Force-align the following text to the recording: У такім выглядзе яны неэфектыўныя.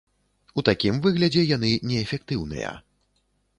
У 0.61 0.63
такім 0.69 0.95
выглядзе 1.03 1.43
яны 1.55 1.71
неэфектыўныя. 1.91 2.75